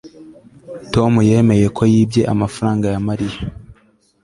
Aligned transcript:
tom 0.93 1.11
yemeye 1.29 1.65
ko 1.75 1.81
yibye 1.93 2.21
amafaranga 2.33 2.85
ya 2.93 2.99
mariya 3.07 3.39